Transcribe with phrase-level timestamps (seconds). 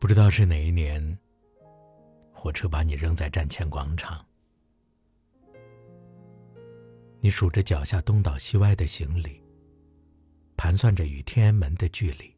[0.00, 1.18] 不知道是哪一年，
[2.32, 4.24] 火车把你扔在站前广场。
[7.20, 9.42] 你数着脚下东倒西歪的行李，
[10.56, 12.32] 盘算着与天安门的距离。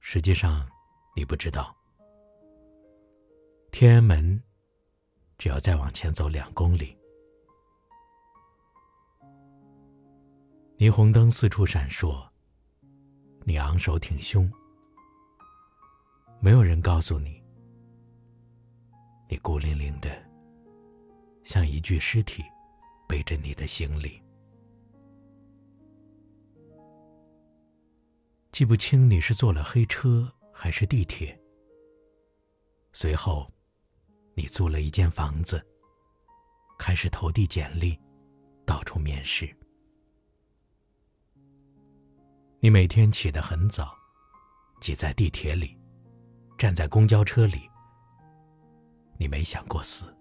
[0.00, 0.68] 实际上，
[1.14, 1.74] 你不知道，
[3.70, 4.42] 天安门
[5.38, 6.96] 只要再往前走两公里。
[10.76, 12.28] 霓虹灯四处闪烁，
[13.44, 14.50] 你昂首挺胸。
[16.40, 17.42] 没有人告诉你，
[19.28, 20.23] 你孤零零的，
[21.44, 22.42] 像一具尸体，
[23.06, 24.20] 背着你的行李。
[28.50, 31.38] 记不清你是坐了黑车还是地铁。
[32.92, 33.52] 随后，
[34.34, 35.64] 你租了一间房子，
[36.78, 37.98] 开始投递简历，
[38.64, 39.54] 到处面试。
[42.60, 43.94] 你每天起得很早，
[44.80, 45.76] 挤在地铁里。
[46.56, 47.68] 站在公交车里，
[49.18, 50.16] 你没想过死。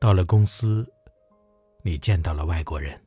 [0.00, 0.88] 到了公司，
[1.82, 3.00] 你见到了外国人，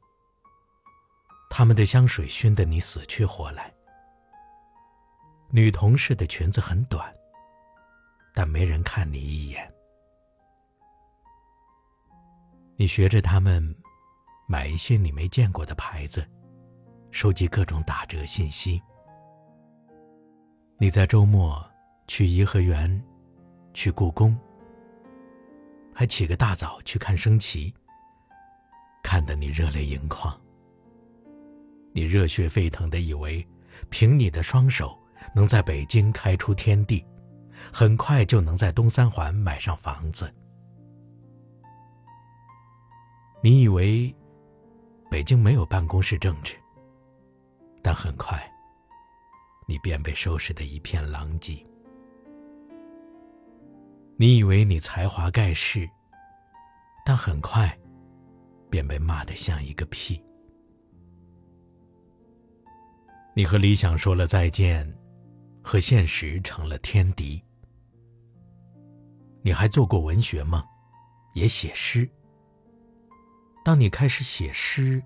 [1.50, 3.73] 他们的香水熏得你死去活来。
[5.50, 7.14] 女同事的裙子很短，
[8.36, 9.73] 但没人看你一眼。
[12.75, 13.64] 你学着他们，
[14.45, 16.30] 买一些你没见过的牌子，
[17.09, 18.81] 收集各种打折信息。
[20.78, 21.66] 你在周末
[22.08, 23.02] 去颐和园，
[23.73, 24.38] 去故宫，
[26.02, 27.72] 还起个大早去看升旗，
[29.04, 30.36] 看得你热泪盈眶。
[31.94, 33.48] 你热血沸腾的以为，
[33.92, 34.98] 凭你的双手
[35.36, 37.06] 能在北京开出天地，
[37.72, 40.34] 很快就能在东三环买上房子。
[43.44, 44.12] 你以为
[45.08, 46.56] 北京没有办公室政治，
[47.84, 48.44] 但很快。
[49.68, 51.64] 你便被收拾的一片狼藉。
[54.18, 55.90] 你以为你才华盖世，
[57.06, 57.78] 但很快
[58.69, 60.23] 便被骂得像一个屁。
[63.35, 64.91] 你和理想说了再见，
[65.63, 67.41] 和现实成了天敌。
[69.41, 70.63] 你还做过文学梦，
[71.34, 72.07] 也写诗。
[73.63, 75.01] 当你开始写诗，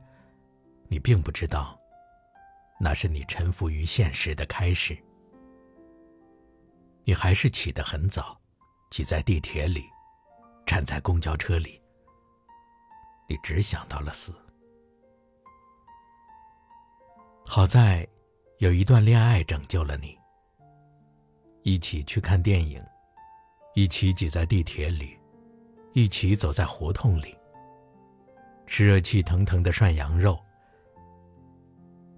[0.87, 1.79] 你并不知道。
[2.79, 4.97] 那是你臣服于现实的开始。
[7.05, 8.37] 你还是起得很早，
[8.89, 9.85] 挤在地铁里，
[10.65, 11.81] 站在公交车里。
[13.27, 14.33] 你只想到了死。
[17.45, 18.07] 好在，
[18.57, 20.17] 有一段恋爱拯救了你。
[21.63, 22.83] 一起去看电影，
[23.73, 25.17] 一起挤在地铁里，
[25.93, 27.35] 一起走在胡同里，
[28.67, 30.39] 吃热气腾腾的涮羊肉。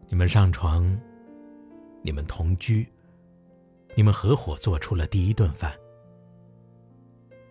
[0.09, 0.99] 你们上床，
[2.01, 2.87] 你们同居，
[3.95, 5.73] 你们合伙做出了第一顿饭。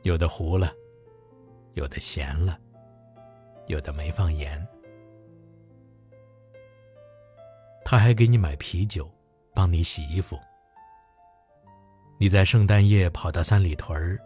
[0.03, 0.73] 有的糊了，
[1.75, 2.59] 有的咸了，
[3.66, 4.66] 有的没放盐。
[7.84, 9.09] 他还给你买啤酒，
[9.54, 10.38] 帮你洗衣服。
[12.19, 14.19] 你在圣诞夜跑到三里屯儿，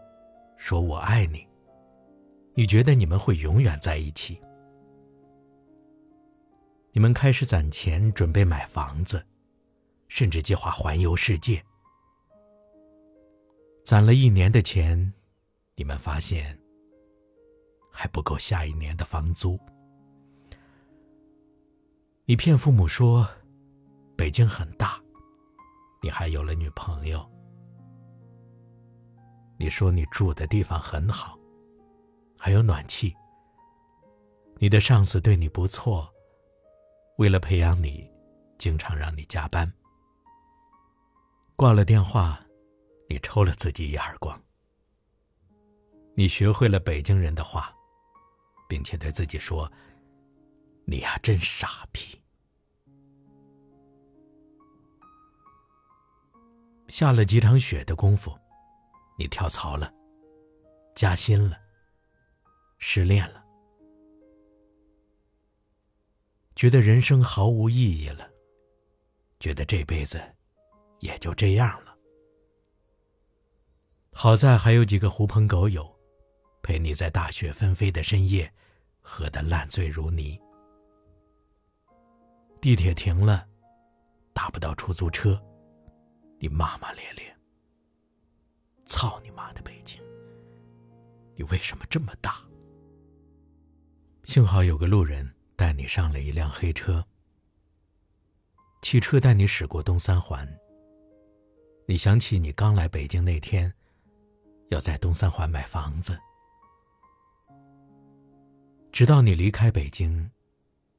[0.56, 1.46] 说我爱你。
[2.54, 4.40] 你觉得你们会永远在一起？
[6.92, 9.24] 你们开始攒钱，准备买房子，
[10.08, 11.62] 甚至计划环游世界。
[13.84, 15.12] 攒了一年的钱，
[15.74, 16.59] 你们发现
[18.00, 19.60] 还不够下一年的房租。
[22.24, 23.28] 你骗父母说
[24.16, 24.98] 北京很大，
[26.00, 27.30] 你还有了女朋友。
[29.58, 31.38] 你说你住的地方很好，
[32.38, 33.14] 还有暖气。
[34.56, 36.10] 你的上司对你不错。
[37.18, 38.10] 为了培养你，
[38.56, 39.70] 经常让你加班。
[41.54, 42.40] 挂了电话，
[43.10, 44.42] 你抽了自己一耳光。
[46.14, 47.70] 你学会了北京人的话，
[48.70, 49.68] 并且对自己说
[50.86, 52.16] ：“你呀，真傻逼。”
[56.86, 58.32] 下了几场雪的功夫，
[59.18, 59.92] 你跳槽了，
[60.94, 61.60] 加薪了，
[62.78, 63.44] 失恋了。
[66.54, 68.30] 觉得人生毫无意义了，
[69.40, 70.22] 觉得这辈子
[71.00, 71.96] 也就这样了。
[74.12, 75.99] 好在还有几个狐朋狗友，
[76.62, 78.52] 陪你在大雪纷飞的深夜，
[79.00, 80.40] 喝得烂醉如泥。
[82.60, 83.48] 地铁停了，
[84.32, 85.42] 打不到出租车，
[86.38, 87.36] 你骂骂咧咧。
[88.84, 90.00] 操你妈的北京！
[91.36, 92.44] 你为什么这么大？
[94.24, 97.04] 幸好有个路人带你上了一辆黑车。
[98.82, 100.46] 汽车带你驶过东三环。
[101.86, 103.72] 你想起你刚来北京那天，
[104.68, 106.18] 要在东三环买房子。
[109.00, 110.30] 直到你离开北京，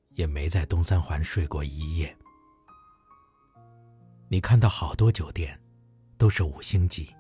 [0.10, 2.18] 也没在东三环睡过一夜。
[4.28, 5.62] 你看到好多酒店，
[6.18, 7.16] 都是五星级。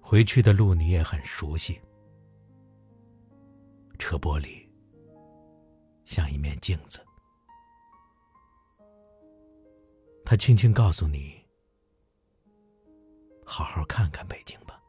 [0.00, 1.80] 回去的路你也很熟悉。
[3.98, 4.64] 车玻璃
[6.04, 7.04] 像一面镜子。
[10.24, 11.44] 他轻轻告诉你
[13.44, 14.79] ：“好好看看北京吧。”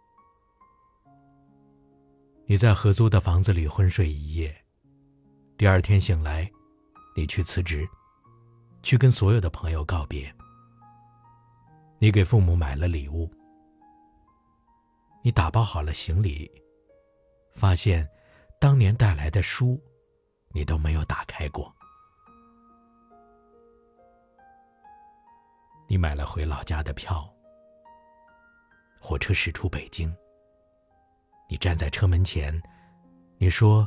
[2.46, 4.54] 你在合租的房子里昏睡一夜，
[5.58, 6.52] 第二天醒来，
[7.16, 7.88] 你去辞职，
[8.84, 10.34] 去跟所有的朋友告别。
[11.98, 13.30] 你给父母买了礼物，
[15.24, 16.52] 你打包好了行李，
[17.52, 18.10] 发现
[18.60, 19.82] 当年带来的书，
[20.50, 21.74] 你都没有打开过。
[25.88, 27.32] 你买了回老家的票，
[29.00, 30.14] 火车驶出北京。
[31.52, 32.58] 你站在车门前，
[33.38, 33.86] 你说：“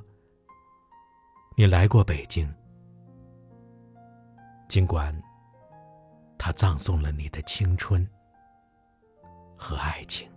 [1.56, 2.46] 你来过北京，
[4.68, 5.18] 尽管
[6.36, 8.06] 他葬送了你的青春
[9.56, 10.28] 和爱情。”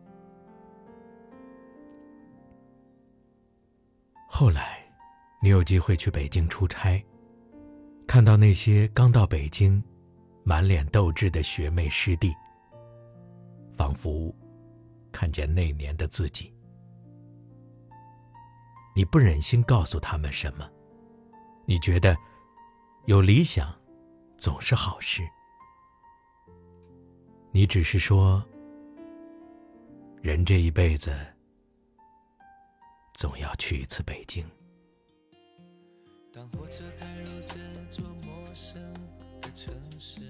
[4.30, 4.82] 后来，
[5.42, 7.06] 你有机会去北京出差，
[8.08, 9.84] 看到那些刚到北京。
[10.46, 12.34] 满脸斗志的学妹师弟，
[13.74, 14.34] 仿佛
[15.12, 16.54] 看见那年的自己。
[18.98, 20.68] 你不忍心告诉他们什么，
[21.68, 22.18] 你觉得
[23.06, 23.72] 有理想
[24.40, 25.22] 总是好事。
[27.52, 28.44] 你只是说，
[30.24, 31.16] 人这一辈子
[33.14, 34.44] 总要去一次北京。
[36.34, 37.56] 当火车开入这
[37.92, 38.82] 座陌生
[39.44, 40.22] 的城市。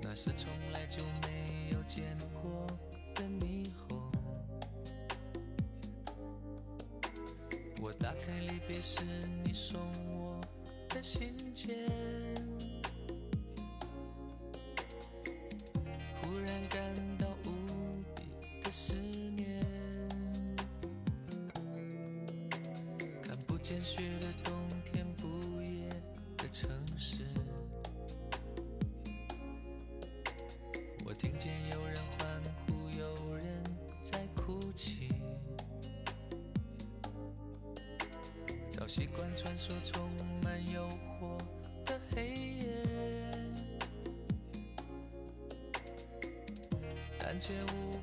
[0.00, 2.66] 那是从来就没有见过
[3.14, 3.55] 的你
[8.76, 9.00] 也是
[9.42, 9.80] 你送
[10.18, 10.38] 我
[10.90, 11.74] 的信件，
[16.20, 16.78] 忽然感
[17.16, 17.48] 到无
[18.14, 18.28] 比
[18.62, 18.94] 的思
[19.34, 19.62] 念。
[23.22, 24.52] 看不见雪的冬
[24.84, 25.88] 天，不夜
[26.36, 27.25] 的城市。
[38.96, 40.10] 习惯穿梭充
[40.42, 40.88] 满诱
[41.20, 41.36] 惑
[41.84, 42.66] 的黑夜，
[47.18, 47.95] 但却无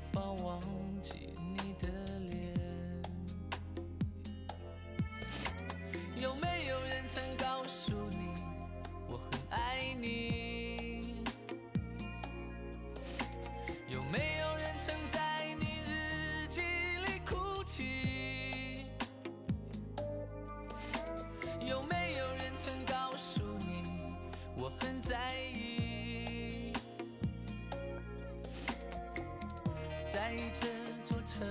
[30.13, 30.67] 在这
[31.03, 31.41] 座城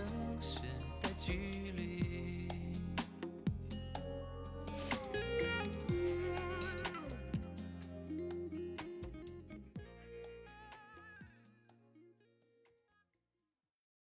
[0.40, 0.61] 市
[1.00, 1.92] 的距离。